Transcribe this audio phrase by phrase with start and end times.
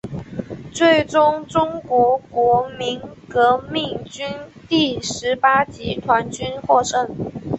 [0.73, 4.25] 最终中国国民革命军
[4.67, 7.07] 第十八集团军获胜。